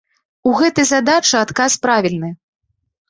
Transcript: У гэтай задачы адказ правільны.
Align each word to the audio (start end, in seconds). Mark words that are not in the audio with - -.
У 0.51 0.53
гэтай 0.61 0.87
задачы 0.93 1.35
адказ 1.43 1.77
правільны. 1.85 2.29